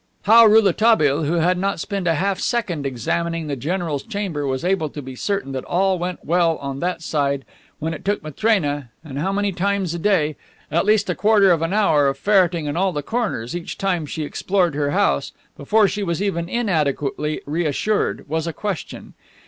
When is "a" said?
2.39-2.41, 9.93-9.99, 11.07-11.13, 18.47-18.53